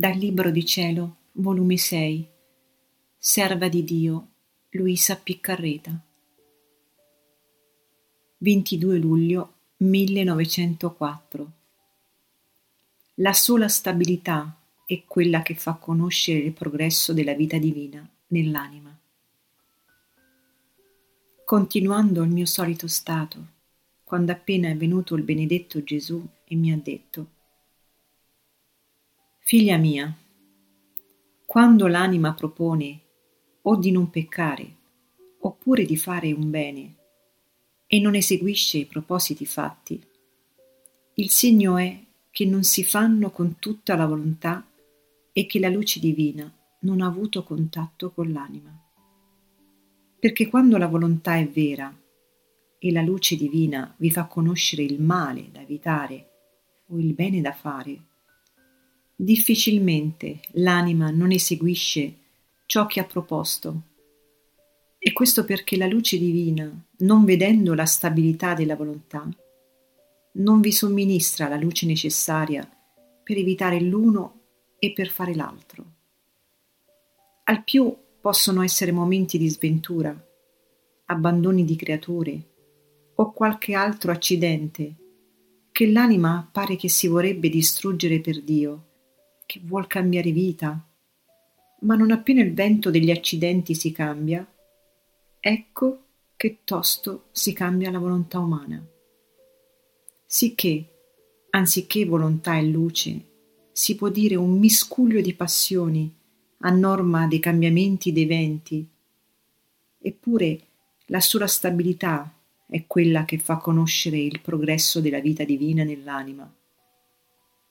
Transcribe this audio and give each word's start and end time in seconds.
Dal 0.00 0.16
Libro 0.16 0.50
di 0.50 0.64
Cielo, 0.64 1.16
volume 1.32 1.76
6, 1.76 2.26
Serva 3.18 3.68
di 3.68 3.84
Dio, 3.84 4.28
Luisa 4.70 5.14
Piccarreta. 5.14 6.02
22 8.38 8.96
luglio 8.96 9.56
1904. 9.76 11.52
La 13.16 13.34
sola 13.34 13.68
stabilità 13.68 14.58
è 14.86 15.04
quella 15.06 15.42
che 15.42 15.54
fa 15.54 15.74
conoscere 15.74 16.38
il 16.38 16.52
progresso 16.54 17.12
della 17.12 17.34
vita 17.34 17.58
divina 17.58 18.08
nell'anima. 18.28 18.98
Continuando 21.44 22.22
il 22.22 22.30
mio 22.30 22.46
solito 22.46 22.88
stato, 22.88 23.46
quando 24.02 24.32
appena 24.32 24.70
è 24.70 24.76
venuto 24.78 25.14
il 25.14 25.24
benedetto 25.24 25.84
Gesù 25.84 26.26
e 26.44 26.56
mi 26.56 26.72
ha 26.72 26.80
detto 26.82 27.32
Figlia 29.50 29.78
mia, 29.78 30.16
quando 31.44 31.88
l'anima 31.88 32.34
propone 32.34 33.00
o 33.62 33.74
di 33.74 33.90
non 33.90 34.08
peccare 34.08 34.76
oppure 35.40 35.84
di 35.84 35.96
fare 35.96 36.30
un 36.30 36.50
bene 36.50 36.94
e 37.88 37.98
non 37.98 38.14
eseguisce 38.14 38.78
i 38.78 38.86
propositi 38.86 39.44
fatti, 39.44 40.00
il 41.14 41.30
segno 41.30 41.78
è 41.78 42.00
che 42.30 42.46
non 42.46 42.62
si 42.62 42.84
fanno 42.84 43.32
con 43.32 43.56
tutta 43.58 43.96
la 43.96 44.06
volontà 44.06 44.64
e 45.32 45.46
che 45.46 45.58
la 45.58 45.68
luce 45.68 45.98
divina 45.98 46.48
non 46.82 47.00
ha 47.00 47.06
avuto 47.06 47.42
contatto 47.42 48.12
con 48.12 48.30
l'anima. 48.30 48.70
Perché 50.20 50.48
quando 50.48 50.76
la 50.76 50.86
volontà 50.86 51.34
è 51.34 51.48
vera 51.48 51.92
e 52.78 52.92
la 52.92 53.02
luce 53.02 53.34
divina 53.34 53.92
vi 53.98 54.12
fa 54.12 54.26
conoscere 54.26 54.84
il 54.84 55.02
male 55.02 55.48
da 55.50 55.60
evitare 55.60 56.30
o 56.90 57.00
il 57.00 57.14
bene 57.14 57.40
da 57.40 57.52
fare, 57.52 58.09
difficilmente 59.22 60.40
l'anima 60.52 61.10
non 61.10 61.30
eseguisce 61.30 62.14
ciò 62.64 62.86
che 62.86 63.00
ha 63.00 63.04
proposto. 63.04 63.82
E 64.98 65.12
questo 65.12 65.44
perché 65.44 65.76
la 65.76 65.86
luce 65.86 66.18
divina, 66.18 66.70
non 66.98 67.24
vedendo 67.24 67.74
la 67.74 67.84
stabilità 67.84 68.54
della 68.54 68.76
volontà, 68.76 69.28
non 70.32 70.60
vi 70.60 70.72
somministra 70.72 71.48
la 71.48 71.56
luce 71.56 71.84
necessaria 71.84 72.66
per 73.22 73.36
evitare 73.36 73.80
l'uno 73.80 74.40
e 74.78 74.92
per 74.92 75.08
fare 75.08 75.34
l'altro. 75.34 75.84
Al 77.44 77.62
più 77.62 77.94
possono 78.20 78.62
essere 78.62 78.92
momenti 78.92 79.36
di 79.36 79.48
sventura, 79.50 80.14
abbandoni 81.06 81.64
di 81.64 81.76
creature 81.76 82.48
o 83.16 83.32
qualche 83.32 83.74
altro 83.74 84.12
accidente 84.12 84.94
che 85.72 85.90
l'anima 85.90 86.48
pare 86.50 86.76
che 86.76 86.88
si 86.88 87.06
vorrebbe 87.06 87.48
distruggere 87.50 88.20
per 88.20 88.42
Dio 88.42 88.84
che 89.50 89.60
vuol 89.64 89.88
cambiare 89.88 90.30
vita, 90.30 90.80
ma 91.80 91.96
non 91.96 92.12
appena 92.12 92.40
il 92.40 92.54
vento 92.54 92.88
degli 92.88 93.10
accidenti 93.10 93.74
si 93.74 93.90
cambia, 93.90 94.46
ecco 95.40 96.04
che 96.36 96.60
tosto 96.62 97.30
si 97.32 97.52
cambia 97.52 97.90
la 97.90 97.98
volontà 97.98 98.38
umana. 98.38 98.80
Sicché, 100.24 100.88
anziché 101.50 102.04
volontà 102.04 102.58
e 102.58 102.62
luce, 102.62 103.24
si 103.72 103.96
può 103.96 104.08
dire 104.08 104.36
un 104.36 104.56
miscuglio 104.56 105.20
di 105.20 105.34
passioni 105.34 106.14
a 106.58 106.70
norma 106.70 107.26
dei 107.26 107.40
cambiamenti 107.40 108.12
dei 108.12 108.26
venti. 108.26 108.88
Eppure 109.98 110.60
la 111.06 111.20
sola 111.20 111.48
stabilità 111.48 112.32
è 112.68 112.86
quella 112.86 113.24
che 113.24 113.38
fa 113.38 113.56
conoscere 113.56 114.16
il 114.16 114.40
progresso 114.40 115.00
della 115.00 115.18
vita 115.18 115.42
divina 115.42 115.82
nell'anima 115.82 116.54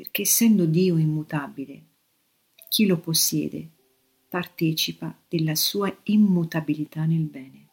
perché 0.00 0.22
essendo 0.22 0.64
Dio 0.64 0.96
immutabile, 0.96 1.82
chi 2.70 2.86
lo 2.86 2.98
possiede 2.98 3.68
partecipa 4.30 5.14
della 5.28 5.54
sua 5.54 5.94
immutabilità 6.04 7.04
nel 7.04 7.24
bene. 7.24 7.69